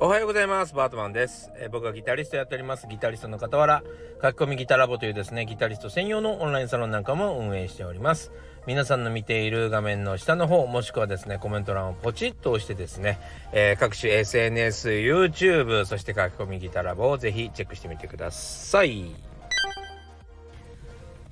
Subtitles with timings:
[0.00, 0.76] おはようございます。
[0.76, 1.50] バートマンです。
[1.56, 2.86] えー、僕はギタリストやっております。
[2.86, 3.82] ギタリストの傍ら、
[4.22, 8.30] 書き込みギタラボというですね、ギタリスト専用のオンラインサロンなんかも運営しております。
[8.64, 13.18] 皆さんの見ている画面の下の方、もしくはですね、コメント欄をポチッと押してですね、
[13.50, 19.16] えー、各種 SNS、YouTube、そして書き込みギタラボをぜひチェックしてみてください。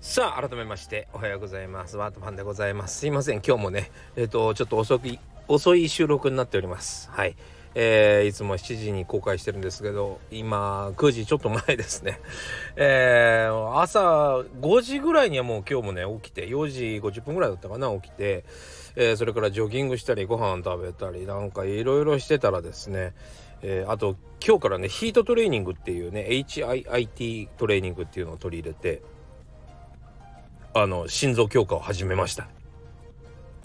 [0.00, 1.96] さあ、改めまして、おはようございます。
[1.96, 2.98] ワートマンでございます。
[2.98, 7.08] すいません、今日もね、えっ、ー、と、ちょっと遅い、遅い収録になっております。
[7.12, 7.36] はい。
[7.78, 12.20] えー、いつも7時に公開してるんですけど、今、9時ちょっと前ですね。
[12.76, 18.44] えー、朝5時ぐらいにはもう今日もね、起きて、4時50分ぐらいだったかな、起きて、
[18.96, 23.12] えー、それからジョギングしたり、ご飯食べたり、なんかいろいろしてたらですね、
[23.60, 29.02] えー、あと今日からね、ヒートトレーニングっていうね、HIIT トレーニングっていうのを取り入れて、
[30.72, 32.48] あの、心臓強化を始めました。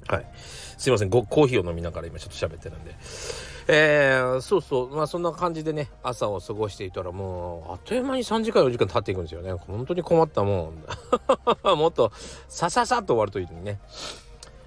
[0.07, 0.25] はい。
[0.35, 2.93] すいません、コーヒーを飲みながら今ちょっと喋ってるんで。
[3.73, 9.53] えー、そうそう、まあそんな感じでね、朝を過ごしていたらもう、あっという間に3時間4時間経っていくんですよね。
[9.53, 10.83] 本当に困ったもん。
[11.77, 12.11] もっと、
[12.49, 13.79] さささっと終わるといいのにね。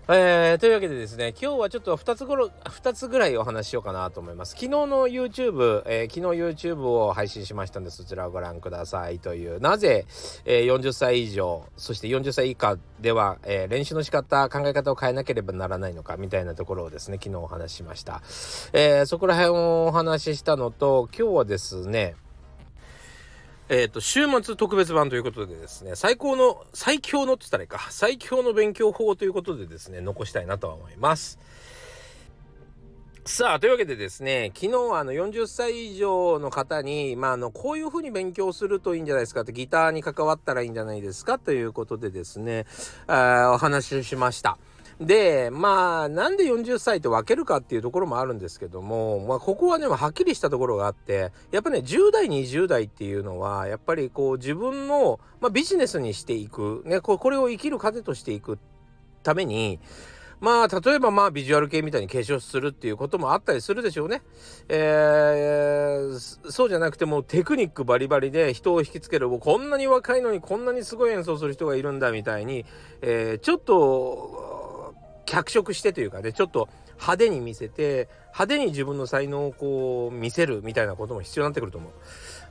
[0.07, 4.51] えー、というわけでですね今日はちょっと2つごろ2つぐらいお話しようかなと思います。
[4.51, 9.19] 昨日の YouTube、えー、昨日 YouTube を配信しましたのでそちらをご覧ください。
[9.19, 10.05] というなぜ、
[10.45, 18.23] えー、40歳以上そして40歳以下では、えー、練習の仕方考え方を変えなければならないのかみたいなところをですね昨日お話ししました、
[18.75, 22.15] え、そこら辺をお話ししたのと今日はですね
[23.69, 31.39] えっ、ー、と、週末特別版ということでですね、最高の、最強のって言ったらいいか、最強の勉強法ということでですね、残したいなとは思います。
[33.25, 42.67] さあ、というわけでですね、昨日はあの40歳以上の方に、まあ、あの、こういうふうに勉強するといいんじゃないですかって、ギターに関わったらいいんじゃないですかということでですね、
[43.07, 44.59] あお話ししました。
[45.01, 58.59] で、まあ、なんで40歳と分けるかっていうところもあるんですけども、まあ、ここはね、はっきりしたところがあって、やっぱね、10代、20代っていうのは、やっぱりこう、自分の、まあ、ビジネスにしていく、ね、これを生きる糧としていく
[59.23, 59.81] ために、
[60.41, 64.21] まあ、例えばまあ、ビジュアル系みたいに化粧するっていうこともあったりするでしょうね。
[64.69, 72.67] えー、そうじゃなくてもテクニックバリバリで人を引きつける、こんなに若いのにこんなにすごい演奏する人がいるんだみたいに、
[73.01, 74.54] えー、ちょっと、
[75.27, 81.93] 脚色してというかねちょっと派手に見せて派手に自分の才能をこう見せるみたいなことも必要になってくると思う。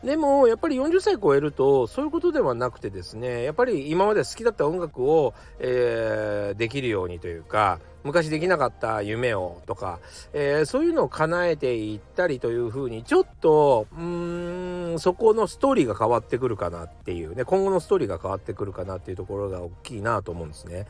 [0.05, 9.99] でもやっぱり40歳超えるとそういうことではなくてですねやっぱり今まで好きだった音楽を、えー、できるようにというか昔できなかった夢をとか、
[10.33, 20.87] えー、そういうのを叶えていったりというふうにちょっとうーんそこのストーリーが変わってくるかなっていうね今後のストーリーが変わってくるかなっていうところが大きいなと思うんですね。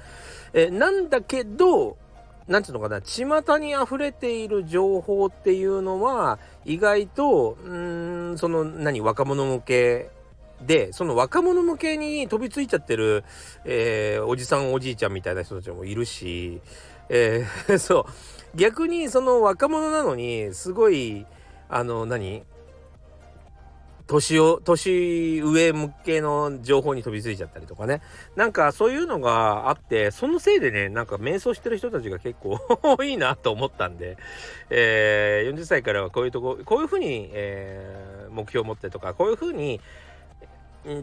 [0.53, 1.97] え、なんだけど
[2.47, 7.73] なんていうのかな、巷に溢れている情報っていうのは、意外と、う
[8.33, 10.09] ん、その、何、若者向け
[10.61, 13.23] で、その若者向けに飛びついちゃってる、
[13.63, 16.61] えー、おじさんおじいちゃんみたいな人たちもいるし、
[17.09, 18.07] えー、 そ
[18.53, 21.25] う、逆にその若者なのに、すごい、
[21.69, 22.43] あの、何
[24.07, 28.01] 年を、年上向けの情報に飛びついちゃったりとかね。
[28.35, 34.17] なんかそういうのがあって、そのせいでね、なんか瞑想してる人たちが結構 多いなと思ったんで、
[34.69, 39.79] えー、40歳からはこういうとこ、こういうふうに、えー、目標を持ってとか、こういうふうに、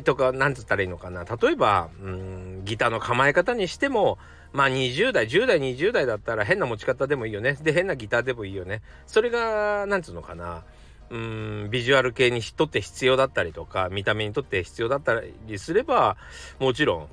[0.05, 1.25] とか、なんつったらいいのかな。
[1.25, 4.19] 例えば、うん、ギターの構え方にしても、
[4.53, 7.57] まあ20代、10代、20代だったら変な持ち方でもいいよね。
[7.63, 8.83] で、変なギターでもいいよね。
[9.07, 10.65] それが、なんつうのかな。
[11.11, 16.17] うーんビジュアル系にとって必要だったりとか見た目にとって必要だったりすれば
[16.59, 17.09] もちろん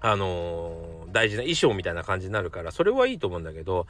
[0.00, 3.86] あのー、大事な衣装みたいな感じになるからそれはいいと思うんだけど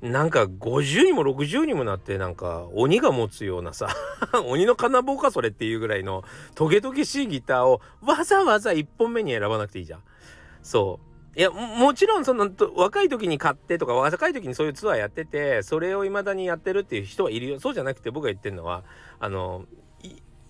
[0.00, 3.88] なんか50にも60にもなってなんか鬼が持つようなさ
[4.46, 6.24] 鬼の金棒かそれっていうぐらいの
[6.56, 10.02] トゲトゲしいギターをわざわざ1本目に選ばなくていいじゃん。
[10.62, 17.60] そういやもちろんその若い時に買ってとか若い時にそういうツアーやっててそれを未だにやってるっていう人はいるよ。
[17.60, 18.84] そうじゃなくて僕が言ってるのは
[19.18, 19.64] あの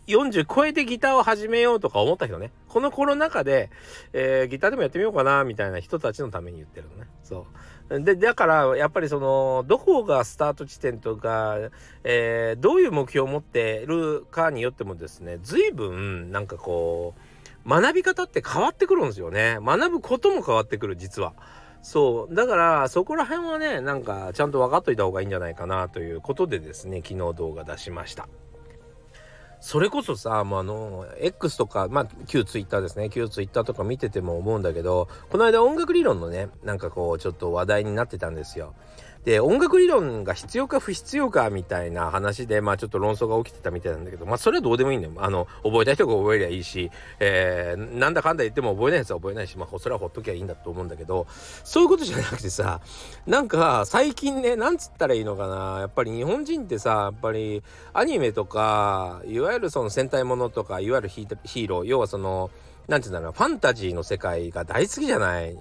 [0.06, 2.50] 40超えてギターを始めようとか思った人ね。
[2.68, 3.70] このコロナ禍で、
[4.12, 7.08] えー、ギターでもやってみようかなみたいな人たちのために言ってるのね。
[7.22, 7.46] そ
[7.88, 8.00] う。
[8.00, 11.58] でだからやっぱりそのどこがスタート地点とか、
[12.04, 17.20] えー、どういう目標を持ってるかによってもですね随分なんかこう
[17.66, 19.58] 学び方って変わってくるんですよね。
[19.62, 21.34] 学ぶことも変わってくる、実は。
[21.82, 22.34] そう。
[22.34, 28.28] だから、そこら辺はね、なんか、ちゃんと分かっといた方がいいんじゃないかなということでですね、昨日動画出しました。
[29.60, 33.10] それこそさ、もうあの、X とか、まあ、旧 Twitter ですね。
[33.10, 38.74] 旧 Twitter とか見てても思うんだけど、この間音楽理論のね、なんかこう、ちょっと話題になってたんですよ。
[39.24, 45.12] で音楽理論が必要か不必要かみたいな話でまあちょっと論争が起きてたみたいなんだけどまあそれはどうでもいいんだよ。
[45.18, 46.90] あの覚えた人が覚えりゃいいし、
[47.20, 51.26] えー、なんだかんだ言っても覚えないやつは覚えないしまあそれはほっときゃいいんだと思うんだけど
[51.64, 52.80] そういうことじゃなくてさ
[53.26, 62.50] なんか最近ねなんつったらいいのかなやっぱり日本人ってさやっぱりアニメとかいわゆるその戦隊ものとかいわゆるヒーロー要はその
[62.88, 65.56] 何て言うんだろうファンタジーの世界が大好きじゃない。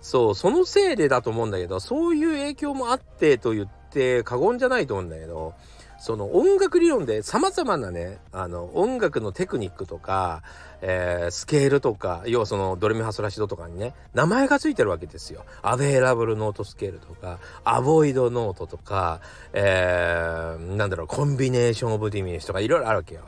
[0.00, 5.54] そうそのせいでだと思うんだけどそういう影響もあってと言って過言じゃないと思うんだけど
[5.98, 10.42] その音楽理論で様々なねあの音楽のテクニックとか、
[10.82, 15.44] えー、スケールとか要はそのドレミファソラシドとかにね名前がついてるわけですよ。
[15.62, 19.20] アベイラブルノートスケールとかavoid note とか、
[19.52, 23.22] えー、なんだろう combination of diminish とかいろいろあるわけよ。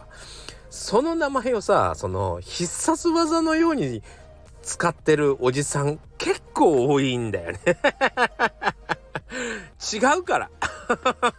[0.70, 4.02] その名前をさその必殺技のように
[4.69, 7.59] 使ってるおじさん結構多いんだよね。
[9.91, 10.50] 違うから。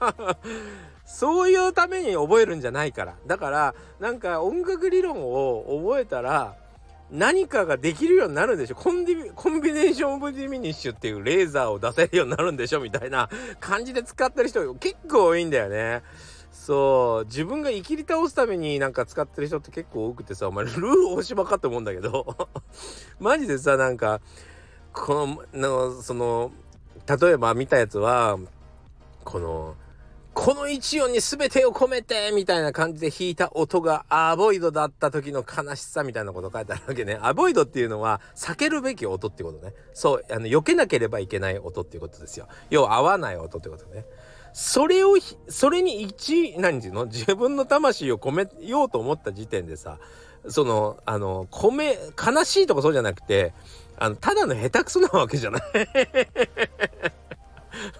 [1.05, 3.15] そういうために覚えるんじゃないから。
[3.27, 6.55] だからなんか音楽理論を覚えたら
[7.11, 8.75] 何かができるようになるんでしょ。
[8.75, 13.29] コンビ combination of diminish っていうレーザーを出せるようになるんでしょみたいな
[13.59, 16.01] 感じで使ってる人結構多いんだよね。
[16.59, 22.35] そう自分が生きり倒すためになんか使ってる人って結構多くてさお前ルー大島かって思うんだけど
[23.17, 24.19] マジでさなんか
[24.91, 26.51] こののその
[27.07, 28.37] 例えば見たやつは
[29.23, 29.77] この
[30.33, 37.17] この一音に全てを込めてみたいな感じで弾いた音がアボイドだった時の悲しさみたいなこと書いてあるわけね。
[37.23, 39.73] アボイドっていうのは避けるべき音ってことね。
[39.93, 42.47] そう、あの、避けなければいけない音っていうことですよ。
[42.69, 44.05] 要は合わない音ってことね。
[44.61, 45.15] それを
[45.47, 47.05] それに一何て言うの？
[47.05, 49.99] 自分の魂を込めようと思った時点でさ
[50.49, 53.53] そのあの込め悲しいとかそうじゃなくて
[53.97, 55.61] あのただの下手くそなわけじゃない。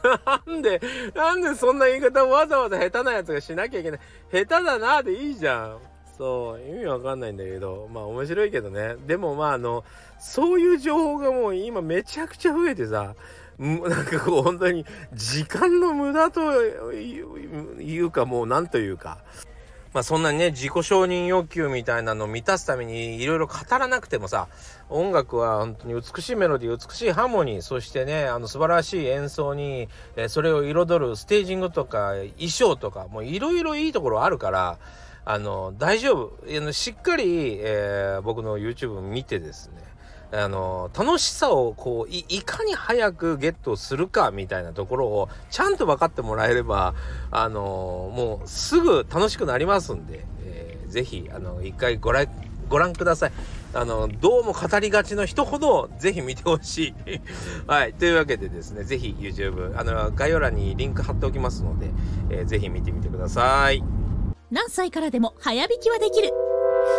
[0.03, 0.81] なんで
[1.15, 3.99] なんでそんな言い方わざわざ下手なやつがしなきゃいけない？
[4.29, 5.77] 下手だなでいいじゃん。
[6.17, 7.87] そう意味わかんないんだけど。
[7.93, 8.97] まあ面白いけどね。
[9.07, 9.85] でもまああの
[10.19, 13.15] そういう情報がもう今めちゃくちゃ増えてさ
[13.59, 19.19] なんかこう本当に時間の無駄というかもう何というか。
[19.93, 24.47] まあそんなにね自己承認欲求みたいなのを満たすためにいろいろ語らなくてもさ
[24.87, 34.77] 音楽は本当に美しいメロディー美しいハーモニーそしてねあの素晴らしい演奏に、え、それを彩るステージングとか衣装とかもういろいろいいところあるから
[35.25, 36.71] あの大丈夫。
[36.71, 39.83] しっかり、えー、僕の YouTube 見てですね
[40.31, 46.93] あの楽しさをこういかに早くゲットするかみたいなところをちゃんと分かってもらえれば
[47.31, 52.27] あのもうすぐ楽しくなりますんで、えー、ぜひあの一回ご覧
[52.69, 53.31] ご覧ください。
[53.73, 57.21] あのどうも語りがちの人ほどぜひ見てほしい。
[57.67, 57.93] はい。
[57.93, 61.89] というわけでですね、ぜひ YouTube、あの概要欄にリンク貼っておきますので、
[62.29, 63.83] えー、ぜひ見てみてください。
[64.51, 66.48] 何歳からでも早弾きはできる。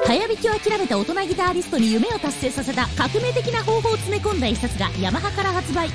[0.06, 5.88] 早弾きを諦めた大人ギターリストに夢を達成させた革命的な方法を詰め込んだ一冊がヤマハから発売。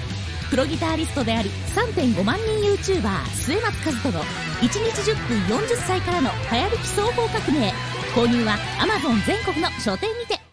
[0.50, 4.24] プロギタリストであり3.5万人 YouTuber 末松和人の
[4.62, 7.74] 1日10分40歳からの早弾き総合革命。
[8.16, 10.44] 購入は Amazon 全国の書店にて。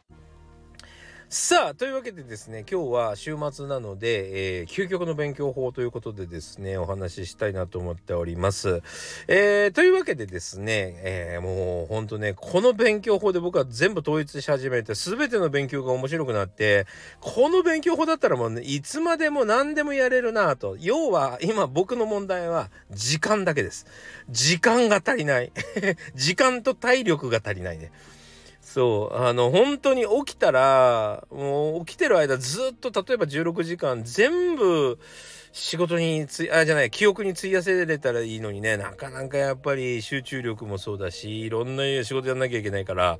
[1.34, 8.82] さあというわけでですね今日は週末なので、えー、究極の勉強法ということでですねお話ししたいなと思っております。
[9.28, 16.86] えー、というわけでですね、えー、もうほんとねこの勉強法で僕は全部統一し始めて全ての勉強が面白くなって
[17.20, 23.86] この勉強法だったらもうねいつまでも何でもやれるなと要は今僕の問題は時間だけです。
[24.28, 25.50] 時間が足りない
[26.14, 27.90] 時間と体力が足りないね。
[28.62, 29.16] そう。
[29.16, 34.98] あの本当に起きたらもう起きてる間ずっと例えば16時間全部
[35.52, 38.76] 仕事につあじゃない記憶に費やせれたらいいのにね。
[38.76, 43.18] なかなかやっぱり集中力もそうだしいろんな仕事やんなきゃいけないから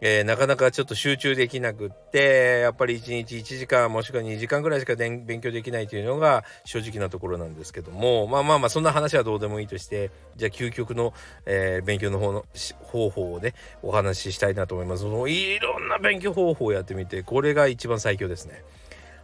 [0.00, 11.14] えー、なかなかちょっと集中できなくってやっぱり1日1時間もしくは2時間ぐらいしか勉強できないというのが正直なところなんですけどもまあまあまあそんな話はどうでもいいとしてじゃあ究極の、
[11.46, 12.44] えー、勉強の方の
[12.82, 15.02] 方法をねお話ししたいなと思います。
[15.02, 18.62] そのいろんな勉強方法をやってみてこれが一番最強ですね。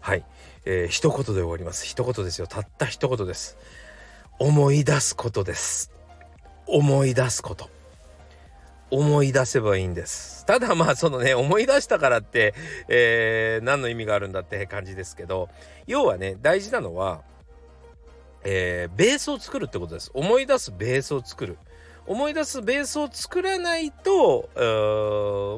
[0.01, 0.25] はい、
[0.65, 1.87] えー、一言で終わります。
[1.87, 2.47] 一言ですよ。
[2.47, 3.57] たった一言です。
[4.39, 5.93] 思い出すことです。
[6.67, 7.71] 思い出すこと。
[8.93, 10.45] 思い出せばいいんです。
[10.45, 12.55] ただまあそのね 思い出したからって、
[12.89, 15.49] えー、何の意味があるんだって感じですけど
[15.87, 17.23] 要はね大事なのは、
[18.45, 20.11] えー、ベースを作るってことです。
[20.13, 21.57] 思い出すベースを作る。
[22.07, 24.49] 思い出すベースを作らないと、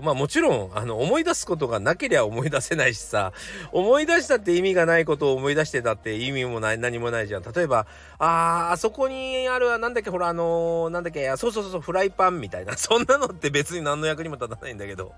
[0.02, 3.32] まあもちろん、あの、思い出すことがなければ思い出せないしさ、
[3.72, 7.42] 思い出したって意味がないことを思い出してたって意味もない、何もないじゃん。
[7.42, 7.86] 例えば、
[8.18, 12.76] あー、あそこにある、なんだっけ、ほら、あのー、なんだっけ、そうそうそう、フライパンみたいな。
[12.78, 15.14] そんなのって別に何の役にも立たないんだけど。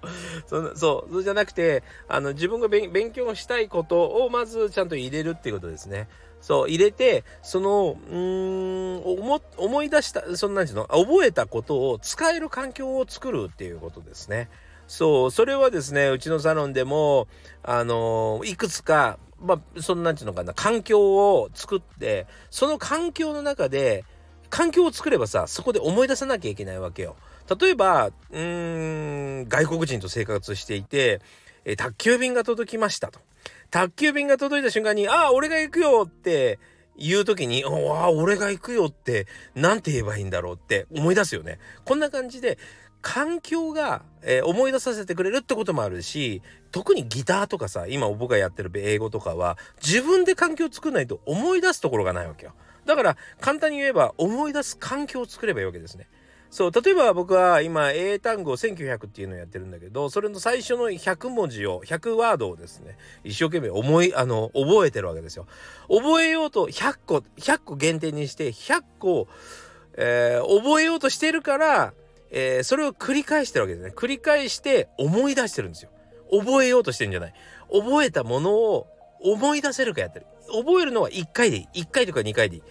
[0.46, 6.08] そそう、そうじゃなくて、あの、自分が勉強したいことをまずちゃんと入れるっていうことですね。
[6.40, 14.48] そう、入れて、その、うん、思、思い出した、そんなんていうの、覚えたことを使える環境を作るっていうことですね。
[14.86, 17.26] そう、それはですね、うちのサロンでも、
[17.62, 24.04] あのいくつか、まあ、そんなんていうのかな、環境を作って、その環境の中で、
[24.48, 27.16] 環境を作ればさ、そこで思い出さなきゃいけないわけよ。
[27.60, 31.20] 例えば、うん、外国人と生活していて、
[31.64, 33.18] え宅急便が届きましたと。
[33.70, 36.58] 宅急便が届いた瞬間に、ああ、俺が行くよって
[36.96, 37.68] 言う時に、あ
[38.06, 41.58] あ、俺が行くよって、なんて言えばいいんだろうって思い出すよね。
[41.84, 42.58] こんな感じで、
[43.02, 46.42] 環境が、えー、思い出させてくれるってこともあるし、
[46.72, 52.52] 特にギターとかさ、今僕がやってる英語とかは、自分で環境を作らないと思い出すところがないわけよ。
[52.84, 56.08] だから、簡単に言えば、思い出す環境を作ればいいわけですね。
[56.56, 65.46] そう例えば僕は今英単語1900っていうのをやってるんだけどそれの最初の100文字を100ワードをですね一生懸命思いあの覚えてるわけですよ。
[65.90, 69.28] 覚えようと100個100個限定にして100個、
[69.98, 71.92] えー、覚えようとしてるから、
[72.30, 73.92] えー、それを繰り返してるわけですね。
[73.94, 75.90] 繰り返して思い出してるんですよ。
[76.32, 77.34] 覚えようとしてんじゃない。
[77.70, 78.86] 覚えたものを
[79.20, 80.26] 思い出せるかやってる。
[80.50, 81.82] 覚えるのは1回でいい。
[81.82, 82.62] 1回とか2回でいい。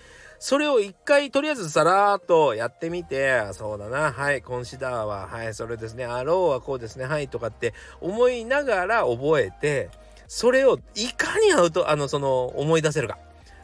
[0.46, 9.90] それを一回とりあえずさらーっとやってみて、そうだな、はい、コンシダーは、はい、それですね、アローはこうですね、はい、とかって思いながら覚えて、
[10.28, 13.18] それをいかにアウト、あの、その、思い出せるか。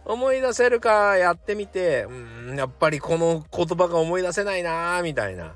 [0.05, 2.07] 思い出せるかやってみて、
[2.49, 5.53] うん、やっぱりこの言葉が思い出せないなーみたいな。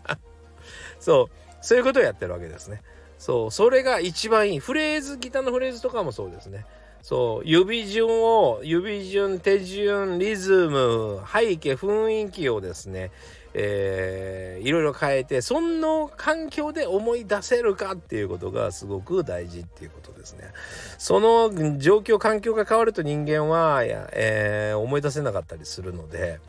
[1.00, 2.82] そう、そういうことをやってるわけですね。
[3.16, 4.58] そう、それが一番いい。
[4.58, 6.66] フレーズ、ギターのフレーズとかもそうですね。
[7.06, 13.12] そう、指順を、指順、手順、リズム、背景、雰囲気をですね、
[13.54, 20.50] えー、いろいろ変えて、その環境で思い出せるかっていうことがすごく大事っていうことですね。
[20.98, 26.40] その状況、環境が変わると人間は、えー、思い出せなかったりするので、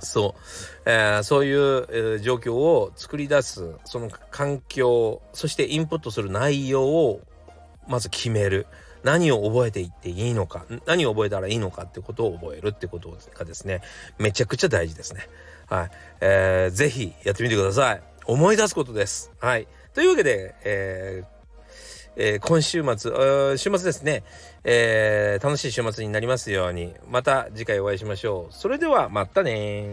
[0.00, 0.40] そう、
[0.84, 7.20] えー、そういう、えー、状況を作り出す、その環境、そしてインプットする内容を
[7.86, 8.66] まず決める。
[9.02, 13.82] 何を覚えていっていいのか、何を覚えたらいいのかってことを覚えるってことがですね、
[14.18, 15.28] めちゃくちゃ大事ですね。
[15.66, 15.90] はい。
[16.20, 18.02] えー、ぜひやってみてください。
[18.26, 19.30] 思い出すことです。
[19.40, 19.66] はい。
[19.94, 21.38] というわけで、えー
[22.20, 24.24] えー、今週末、週末ですね、
[24.64, 28.52] えー、楽しい週末になりますように、また次回お会いしましょう。
[28.52, 29.86] それでは、またね